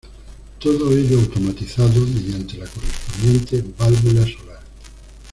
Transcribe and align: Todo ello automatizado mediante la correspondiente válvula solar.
Todo 0.57 0.91
ello 0.91 1.19
automatizado 1.19 2.01
mediante 2.07 2.57
la 2.57 2.65
correspondiente 2.65 3.61
válvula 3.77 4.23
solar. 4.25 4.63